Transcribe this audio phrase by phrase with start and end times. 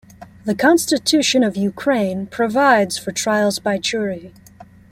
[0.45, 4.33] The Constitution of Ukraine provides for trials by jury.